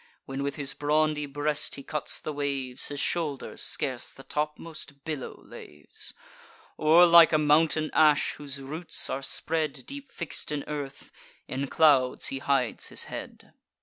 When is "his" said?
0.55-0.73, 2.87-2.99, 12.89-13.03